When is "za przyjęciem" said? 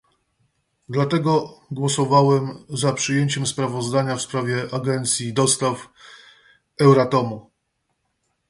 2.69-3.47